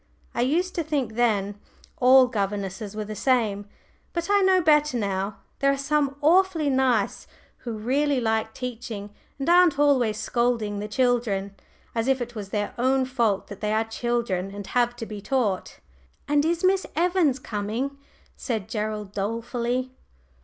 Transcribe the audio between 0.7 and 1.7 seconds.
to think then